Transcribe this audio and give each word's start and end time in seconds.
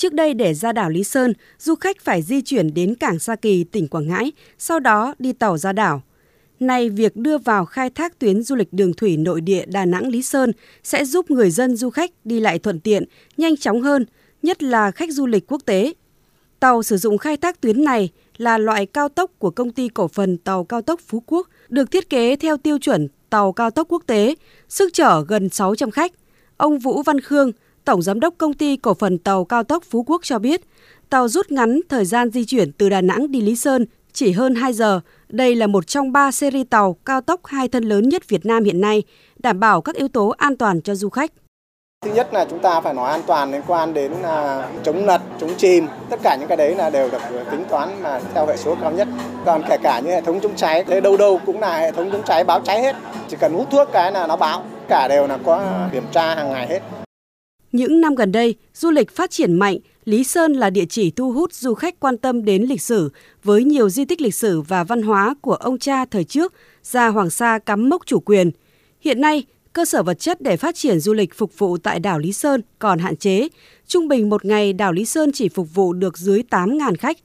Trước 0.00 0.12
đây 0.12 0.34
để 0.34 0.54
ra 0.54 0.72
đảo 0.72 0.90
Lý 0.90 1.04
Sơn, 1.04 1.32
du 1.58 1.74
khách 1.74 2.00
phải 2.00 2.22
di 2.22 2.40
chuyển 2.40 2.74
đến 2.74 2.94
cảng 2.94 3.18
Sa 3.18 3.36
Kỳ, 3.36 3.64
tỉnh 3.64 3.88
Quảng 3.88 4.08
Ngãi, 4.08 4.32
sau 4.58 4.80
đó 4.80 5.14
đi 5.18 5.32
tàu 5.32 5.58
ra 5.58 5.72
đảo. 5.72 6.02
Nay, 6.60 6.90
việc 6.90 7.16
đưa 7.16 7.38
vào 7.38 7.64
khai 7.64 7.90
thác 7.90 8.18
tuyến 8.18 8.42
du 8.42 8.56
lịch 8.56 8.72
đường 8.72 8.92
thủy 8.94 9.16
nội 9.16 9.40
địa 9.40 9.64
Đà 9.66 9.84
Nẵng 9.84 10.08
Lý 10.08 10.22
Sơn 10.22 10.52
sẽ 10.82 11.04
giúp 11.04 11.30
người 11.30 11.50
dân 11.50 11.76
du 11.76 11.90
khách 11.90 12.10
đi 12.24 12.40
lại 12.40 12.58
thuận 12.58 12.80
tiện, 12.80 13.04
nhanh 13.36 13.56
chóng 13.56 13.80
hơn, 13.80 14.06
nhất 14.42 14.62
là 14.62 14.90
khách 14.90 15.12
du 15.12 15.26
lịch 15.26 15.52
quốc 15.52 15.62
tế. 15.66 15.92
Tàu 16.60 16.82
sử 16.82 16.96
dụng 16.96 17.18
khai 17.18 17.36
thác 17.36 17.60
tuyến 17.60 17.84
này 17.84 18.08
là 18.36 18.58
loại 18.58 18.86
cao 18.86 19.08
tốc 19.08 19.30
của 19.38 19.50
công 19.50 19.70
ty 19.70 19.88
cổ 19.88 20.08
phần 20.08 20.38
tàu 20.38 20.64
cao 20.64 20.82
tốc 20.82 21.00
Phú 21.06 21.22
Quốc, 21.26 21.48
được 21.68 21.90
thiết 21.90 22.10
kế 22.10 22.36
theo 22.36 22.56
tiêu 22.56 22.78
chuẩn 22.78 23.08
tàu 23.30 23.52
cao 23.52 23.70
tốc 23.70 23.86
quốc 23.90 24.02
tế, 24.06 24.34
sức 24.68 24.92
chở 24.92 25.24
gần 25.28 25.48
600 25.48 25.90
khách. 25.90 26.12
Ông 26.56 26.78
Vũ 26.78 27.02
Văn 27.02 27.20
Khương, 27.20 27.52
Tổng 27.84 28.02
Giám 28.02 28.20
đốc 28.20 28.34
Công 28.38 28.54
ty 28.54 28.76
Cổ 28.76 28.94
phần 28.94 29.18
Tàu 29.18 29.44
Cao 29.44 29.64
tốc 29.64 29.84
Phú 29.90 30.04
Quốc 30.06 30.20
cho 30.24 30.38
biết, 30.38 30.60
tàu 31.10 31.28
rút 31.28 31.50
ngắn 31.52 31.80
thời 31.88 32.04
gian 32.04 32.30
di 32.30 32.44
chuyển 32.44 32.72
từ 32.72 32.88
Đà 32.88 33.00
Nẵng 33.00 33.30
đi 33.30 33.40
Lý 33.40 33.56
Sơn 33.56 33.86
chỉ 34.12 34.32
hơn 34.32 34.54
2 34.54 34.72
giờ. 34.72 35.00
Đây 35.28 35.54
là 35.54 35.66
một 35.66 35.86
trong 35.86 36.12
ba 36.12 36.30
series 36.30 36.66
tàu 36.70 36.96
cao 37.04 37.20
tốc 37.20 37.46
hai 37.46 37.68
thân 37.68 37.84
lớn 37.84 38.08
nhất 38.08 38.28
Việt 38.28 38.46
Nam 38.46 38.64
hiện 38.64 38.80
nay, 38.80 39.02
đảm 39.38 39.60
bảo 39.60 39.80
các 39.80 39.96
yếu 39.96 40.08
tố 40.08 40.28
an 40.28 40.56
toàn 40.56 40.80
cho 40.82 40.94
du 40.94 41.08
khách. 41.08 41.32
Thứ 42.04 42.12
nhất 42.14 42.34
là 42.34 42.44
chúng 42.50 42.58
ta 42.58 42.80
phải 42.80 42.94
nói 42.94 43.10
an 43.10 43.20
toàn 43.26 43.52
liên 43.52 43.62
quan 43.66 43.94
đến 43.94 44.12
à, 44.22 44.68
chống 44.82 45.06
lật, 45.06 45.22
chống 45.40 45.54
chìm. 45.56 45.86
Tất 46.10 46.20
cả 46.22 46.36
những 46.40 46.48
cái 46.48 46.56
đấy 46.56 46.74
là 46.74 46.90
đều 46.90 47.08
được 47.10 47.22
à, 47.22 47.44
tính 47.50 47.64
toán 47.68 48.02
mà 48.02 48.20
theo 48.34 48.46
hệ 48.46 48.56
số 48.56 48.76
cao 48.80 48.92
nhất. 48.92 49.08
Còn 49.44 49.62
kể 49.68 49.76
cả 49.82 50.00
những 50.04 50.12
hệ 50.12 50.20
thống 50.20 50.40
chống 50.40 50.56
cháy, 50.56 50.84
thế 50.84 51.00
đâu 51.00 51.16
đâu 51.16 51.40
cũng 51.46 51.60
là 51.60 51.78
hệ 51.78 51.92
thống 51.92 52.10
chống 52.12 52.22
cháy 52.26 52.44
báo 52.44 52.60
cháy 52.60 52.82
hết. 52.82 52.96
Chỉ 53.28 53.36
cần 53.40 53.52
hút 53.54 53.66
thuốc 53.70 53.88
cái 53.92 54.12
là 54.12 54.26
nó 54.26 54.36
báo. 54.36 54.64
Cả 54.88 55.08
đều 55.08 55.26
là 55.26 55.38
có 55.44 55.88
kiểm 55.92 56.04
tra 56.12 56.34
hàng 56.34 56.52
ngày 56.52 56.66
hết. 56.66 56.99
Những 57.72 58.00
năm 58.00 58.14
gần 58.14 58.32
đây, 58.32 58.54
du 58.74 58.90
lịch 58.90 59.10
phát 59.10 59.30
triển 59.30 59.54
mạnh, 59.54 59.78
Lý 60.04 60.24
Sơn 60.24 60.52
là 60.52 60.70
địa 60.70 60.84
chỉ 60.88 61.10
thu 61.10 61.32
hút 61.32 61.52
du 61.52 61.74
khách 61.74 62.00
quan 62.00 62.18
tâm 62.18 62.44
đến 62.44 62.62
lịch 62.62 62.82
sử 62.82 63.10
với 63.44 63.64
nhiều 63.64 63.88
di 63.88 64.04
tích 64.04 64.20
lịch 64.20 64.34
sử 64.34 64.60
và 64.60 64.84
văn 64.84 65.02
hóa 65.02 65.34
của 65.40 65.54
ông 65.54 65.78
cha 65.78 66.04
thời 66.04 66.24
trước 66.24 66.52
ra 66.82 67.08
Hoàng 67.08 67.30
Sa 67.30 67.58
cắm 67.58 67.88
mốc 67.88 68.06
chủ 68.06 68.20
quyền. 68.20 68.50
Hiện 69.00 69.20
nay, 69.20 69.44
cơ 69.72 69.84
sở 69.84 70.02
vật 70.02 70.18
chất 70.18 70.40
để 70.40 70.56
phát 70.56 70.74
triển 70.74 71.00
du 71.00 71.12
lịch 71.12 71.34
phục 71.34 71.58
vụ 71.58 71.76
tại 71.78 72.00
đảo 72.00 72.18
Lý 72.18 72.32
Sơn 72.32 72.62
còn 72.78 72.98
hạn 72.98 73.16
chế. 73.16 73.48
Trung 73.86 74.08
bình 74.08 74.28
một 74.30 74.44
ngày 74.44 74.72
đảo 74.72 74.92
Lý 74.92 75.04
Sơn 75.04 75.32
chỉ 75.32 75.48
phục 75.48 75.74
vụ 75.74 75.92
được 75.92 76.18
dưới 76.18 76.42
8.000 76.50 76.94
khách. 76.98 77.16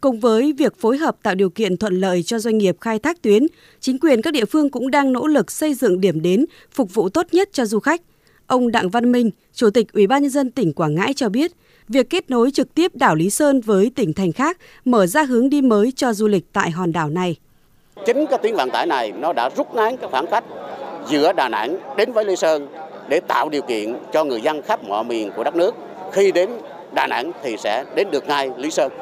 Cùng 0.00 0.20
với 0.20 0.52
việc 0.52 0.80
phối 0.80 0.98
hợp 0.98 1.16
tạo 1.22 1.34
điều 1.34 1.50
kiện 1.50 1.76
thuận 1.76 2.00
lợi 2.00 2.22
cho 2.22 2.38
doanh 2.38 2.58
nghiệp 2.58 2.76
khai 2.80 2.98
thác 2.98 3.22
tuyến, 3.22 3.46
chính 3.80 3.98
quyền 3.98 4.22
các 4.22 4.30
địa 4.30 4.44
phương 4.44 4.70
cũng 4.70 4.90
đang 4.90 5.12
nỗ 5.12 5.26
lực 5.26 5.50
xây 5.50 5.74
dựng 5.74 6.00
điểm 6.00 6.22
đến 6.22 6.44
phục 6.72 6.94
vụ 6.94 7.08
tốt 7.08 7.26
nhất 7.32 7.48
cho 7.52 7.66
du 7.66 7.80
khách– 7.80 8.02
Ông 8.46 8.72
Đặng 8.72 8.88
Văn 8.88 9.12
Minh, 9.12 9.30
Chủ 9.52 9.70
tịch 9.70 9.92
Ủy 9.92 10.06
ban 10.06 10.22
nhân 10.22 10.30
dân 10.30 10.50
tỉnh 10.50 10.72
Quảng 10.72 10.94
Ngãi 10.94 11.12
cho 11.14 11.28
biết, 11.28 11.52
việc 11.88 12.10
kết 12.10 12.30
nối 12.30 12.50
trực 12.50 12.74
tiếp 12.74 12.94
đảo 12.94 13.14
Lý 13.14 13.30
Sơn 13.30 13.60
với 13.60 13.90
tỉnh 13.94 14.12
thành 14.12 14.32
khác 14.32 14.58
mở 14.84 15.06
ra 15.06 15.22
hướng 15.22 15.50
đi 15.50 15.62
mới 15.62 15.92
cho 15.96 16.12
du 16.12 16.28
lịch 16.28 16.44
tại 16.52 16.70
hòn 16.70 16.92
đảo 16.92 17.10
này. 17.10 17.36
Chính 18.06 18.26
cái 18.26 18.38
tuyến 18.42 18.54
vận 18.54 18.70
tải 18.70 18.86
này 18.86 19.12
nó 19.12 19.32
đã 19.32 19.50
rút 19.56 19.74
ngắn 19.74 19.96
cái 19.96 20.08
khoảng 20.10 20.26
cách 20.26 20.44
giữa 21.08 21.32
Đà 21.32 21.48
Nẵng 21.48 21.78
đến 21.96 22.12
với 22.12 22.24
Lý 22.24 22.36
Sơn 22.36 22.68
để 23.08 23.20
tạo 23.28 23.48
điều 23.48 23.62
kiện 23.62 23.96
cho 24.12 24.24
người 24.24 24.40
dân 24.40 24.62
khắp 24.62 24.84
mọi 24.84 25.04
miền 25.04 25.30
của 25.36 25.44
đất 25.44 25.56
nước 25.56 25.74
khi 26.12 26.32
đến 26.32 26.50
Đà 26.94 27.06
Nẵng 27.06 27.32
thì 27.42 27.56
sẽ 27.56 27.84
đến 27.96 28.08
được 28.10 28.28
ngay 28.28 28.50
Lý 28.56 28.70
Sơn. 28.70 28.92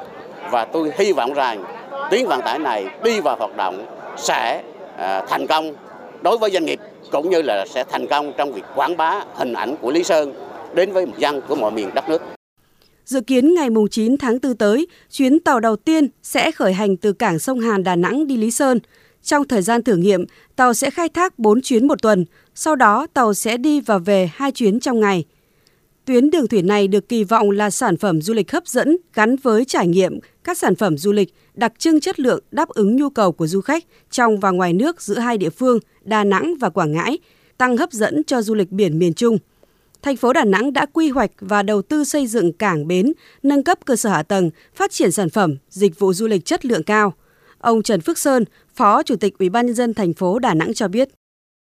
Và 0.51 0.64
tôi 0.64 0.92
hy 0.98 1.12
vọng 1.12 1.34
rằng 1.34 1.64
tuyến 2.11 2.27
vận 2.27 2.41
tải 2.42 2.58
này 2.58 2.86
đi 3.05 3.20
vào 3.20 3.36
hoạt 3.36 3.56
động 3.56 3.86
sẽ 4.17 4.62
à, 4.97 5.27
thành 5.29 5.47
công 5.47 5.75
đối 6.23 6.39
với 6.39 6.51
doanh 6.51 6.64
nghiệp 6.64 6.81
cũng 7.13 7.31
như 7.31 7.43
là 7.43 7.67
sẽ 7.67 7.85
thành 7.91 8.07
công 8.07 8.33
trong 8.37 8.53
việc 8.53 8.63
quảng 8.75 8.97
bá 8.97 9.25
hình 9.35 9.53
ảnh 9.53 9.77
của 9.77 9.91
Lý 9.91 10.05
Sơn 10.05 10.33
đến 10.75 10.93
với 10.93 11.07
dân 11.19 11.41
của 11.49 11.55
mọi 11.55 11.73
miền 11.73 11.91
đất 11.95 12.09
nước. 12.09 12.23
Dự 13.05 13.21
kiến 13.21 13.55
ngày 13.55 13.69
9 13.91 14.17
tháng 14.17 14.39
4 14.43 14.57
tới, 14.57 14.87
chuyến 15.11 15.41
tàu 15.41 15.61
đầu 15.61 15.77
tiên 15.77 16.09
sẽ 16.23 16.53
khởi 16.53 16.73
hành 16.73 16.97
từ 16.97 17.13
cảng 17.13 17.39
sông 17.39 17.61
Hàn 17.61 17.85
Đà 17.85 17.97
Nẵng 17.97 18.27
đi 18.27 18.37
Lý 18.37 18.51
Sơn. 18.51 18.79
Trong 19.23 19.49
thời 19.49 19.63
gian 19.63 19.83
thử 19.83 19.97
nghiệm, 19.97 20.25
tàu 20.57 20.75
sẽ 20.75 20.91
khai 20.91 21.09
thác 21.09 21.39
4 21.39 21.61
chuyến 21.63 21.87
một 21.87 22.03
tuần, 22.03 22.25
sau 22.55 22.77
đó 22.77 23.07
tàu 23.14 23.35
sẽ 23.35 23.57
đi 23.57 23.81
và 23.81 23.98
về 23.98 24.31
hai 24.35 24.53
chuyến 24.53 24.81
trong 24.81 25.01
ngày. 25.01 25.25
Tuyến 26.05 26.31
đường 26.31 26.48
thủy 26.48 26.63
này 26.63 26.89
được 26.89 27.09
kỳ 27.09 27.25
vọng 27.25 27.51
là 27.51 27.70
sản 27.70 27.97
phẩm 27.97 28.23
du 28.23 28.35
lịch 28.35 28.53
hấp 28.53 28.67
dẫn 28.67 28.97
gắn 29.14 29.37
với 29.37 29.64
trải 29.64 29.87
nghiệm 29.87 30.19
các 30.45 30.59
sản 30.59 30.75
phẩm 30.75 30.99
du 30.99 31.13
lịch 31.13 31.35
đặc 31.55 31.73
trưng 31.79 32.01
chất 32.01 32.21
lượng 32.21 32.41
đáp 32.51 32.69
ứng 32.69 32.97
nhu 32.97 33.11
cầu 33.11 33.33
của 33.33 33.47
du 33.47 33.61
khách 33.61 33.85
trong 34.11 34.41
và 34.41 34.51
ngoài 34.51 34.73
nước 34.73 35.03
giữa 35.03 35.19
hai 35.19 35.39
địa 35.39 35.51
phương 35.51 35.79
Đà 36.03 36.25
Nẵng 36.25 36.55
và 36.61 36.71
Quảng 36.71 36.93
Ngãi, 36.93 37.19
tăng 37.59 37.77
hấp 37.77 37.93
dẫn 37.93 38.25
cho 38.25 38.43
du 38.43 38.55
lịch 38.55 38.71
biển 38.71 38.99
miền 38.99 39.15
Trung. 39.15 39.39
Thành 40.03 40.17
phố 40.17 40.33
Đà 40.33 40.45
Nẵng 40.45 40.73
đã 40.73 40.87
quy 40.93 41.09
hoạch 41.09 41.31
và 41.41 41.63
đầu 41.63 41.83
tư 41.83 42.05
xây 42.05 42.27
dựng 42.27 42.53
cảng 42.53 42.87
bến, 42.87 43.13
nâng 43.43 43.63
cấp 43.63 43.79
cơ 43.85 43.97
sở 43.97 44.11
hạ 44.11 44.23
tầng, 44.23 44.51
phát 44.75 44.91
triển 44.91 45.13
sản 45.13 45.31
phẩm, 45.31 45.57
dịch 45.69 45.99
vụ 45.99 46.13
du 46.13 46.27
lịch 46.27 46.45
chất 46.45 46.65
lượng 46.65 46.83
cao. 46.83 47.13
Ông 47.59 47.83
Trần 47.83 48.01
Phước 48.01 48.19
Sơn, 48.19 48.45
Phó 48.75 49.03
Chủ 49.03 49.17
tịch 49.17 49.39
Ủy 49.39 49.49
ban 49.49 49.67
nhân 49.67 49.75
dân 49.75 49.95
thành 49.95 50.13
phố 50.13 50.39
Đà 50.39 50.55
Nẵng 50.55 50.75
cho 50.75 50.89
biết. 50.89 51.09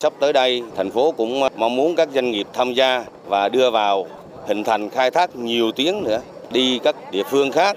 Sắp 0.03 0.12
tới 0.21 0.33
đây, 0.33 0.62
thành 0.77 0.91
phố 0.91 1.12
cũng 1.12 1.41
mong 1.56 1.77
muốn 1.77 1.97
các 1.97 2.09
doanh 2.15 2.31
nghiệp 2.31 2.47
tham 2.55 2.75
gia 2.75 3.05
và 3.27 3.49
đưa 3.49 3.71
vào 3.71 4.06
hình 4.47 4.65
thành 4.65 4.91
khai 4.91 5.10
thác 5.10 5.37
nhiều 5.37 5.72
tuyến 5.72 5.95
nữa 6.05 6.21
đi 6.53 6.78
các 6.83 6.97
địa 7.12 7.22
phương 7.31 7.53
khác 7.53 7.77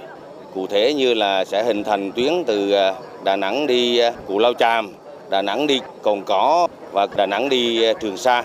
cụ 0.55 0.67
thể 0.67 0.93
như 0.93 1.13
là 1.13 1.45
sẽ 1.45 1.63
hình 1.63 1.83
thành 1.83 2.11
tuyến 2.11 2.43
từ 2.45 2.71
à, 2.71 2.93
Đà 3.23 3.35
Nẵng 3.35 3.67
đi 3.67 3.97
à, 3.97 4.11
Cù 4.27 4.39
Lao 4.39 4.53
Chàm, 4.53 4.93
Đà 5.29 5.41
Nẵng 5.41 5.67
đi 5.67 5.79
Cồn 6.01 6.21
Cỏ 6.25 6.67
và 6.91 7.07
Đà 7.15 7.25
Nẵng 7.25 7.49
đi 7.49 7.83
à, 7.83 7.93
Trường 7.93 8.17
Sa. 8.17 8.43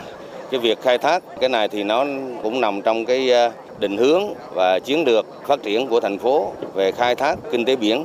Cái 0.50 0.60
việc 0.60 0.82
khai 0.82 0.98
thác 0.98 1.22
cái 1.40 1.48
này 1.48 1.68
thì 1.68 1.82
nó 1.82 2.04
cũng 2.42 2.60
nằm 2.60 2.82
trong 2.82 3.04
cái 3.04 3.30
định 3.78 3.96
hướng 3.96 4.22
và 4.54 4.78
chiến 4.78 5.04
lược 5.06 5.26
phát 5.46 5.62
triển 5.62 5.86
của 5.86 6.00
thành 6.00 6.18
phố 6.18 6.52
về 6.74 6.92
khai 6.92 7.14
thác 7.14 7.36
kinh 7.50 7.64
tế 7.64 7.76
biển 7.76 8.04